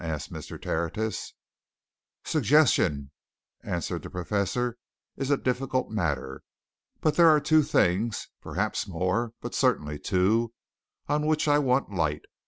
[0.03, 0.59] asked Mr.
[0.59, 1.33] Tertius.
[2.23, 3.11] "Suggestion,"
[3.61, 4.79] answered the Professor,
[5.15, 6.41] "is a difficult matter.
[7.01, 10.55] But there are two things perhaps more, but certainly two
[11.07, 12.23] on which I want light.